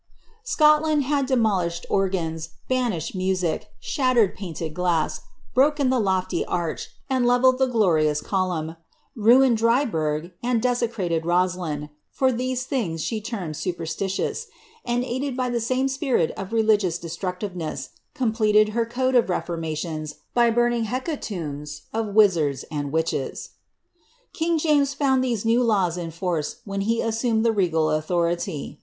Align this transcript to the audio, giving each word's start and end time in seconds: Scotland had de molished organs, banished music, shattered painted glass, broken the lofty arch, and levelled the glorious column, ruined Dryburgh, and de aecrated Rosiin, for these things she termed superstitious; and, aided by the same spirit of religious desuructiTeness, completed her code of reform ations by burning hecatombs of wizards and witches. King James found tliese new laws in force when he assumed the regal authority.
Scotland 0.43 1.03
had 1.03 1.27
de 1.27 1.35
molished 1.35 1.85
organs, 1.87 2.49
banished 2.67 3.13
music, 3.15 3.69
shattered 3.79 4.33
painted 4.35 4.73
glass, 4.73 5.21
broken 5.53 5.91
the 5.91 5.99
lofty 5.99 6.43
arch, 6.45 6.89
and 7.07 7.27
levelled 7.27 7.59
the 7.59 7.67
glorious 7.67 8.19
column, 8.19 8.77
ruined 9.15 9.59
Dryburgh, 9.59 10.31
and 10.41 10.59
de 10.59 10.69
aecrated 10.71 11.21
Rosiin, 11.23 11.91
for 12.09 12.31
these 12.31 12.63
things 12.65 13.03
she 13.03 13.21
termed 13.21 13.55
superstitious; 13.55 14.47
and, 14.83 15.03
aided 15.03 15.37
by 15.37 15.51
the 15.51 15.59
same 15.61 15.87
spirit 15.87 16.31
of 16.31 16.51
religious 16.51 16.97
desuructiTeness, 16.97 17.89
completed 18.15 18.69
her 18.69 18.87
code 18.87 19.13
of 19.13 19.29
reform 19.29 19.61
ations 19.61 20.15
by 20.33 20.49
burning 20.49 20.85
hecatombs 20.85 21.81
of 21.93 22.15
wizards 22.15 22.65
and 22.71 22.91
witches. 22.91 23.51
King 24.33 24.57
James 24.57 24.95
found 24.95 25.23
tliese 25.23 25.45
new 25.45 25.61
laws 25.63 25.95
in 25.95 26.09
force 26.09 26.55
when 26.65 26.81
he 26.81 27.01
assumed 27.03 27.45
the 27.45 27.51
regal 27.53 27.91
authority. 27.91 28.79